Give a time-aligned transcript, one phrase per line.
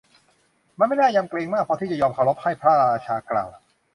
[0.79, 3.49] มันไม่น่ายำเกรงมากพอที่จะยอมเคารพให้ พระราชากล่าว